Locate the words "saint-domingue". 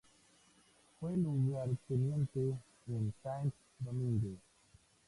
3.21-4.35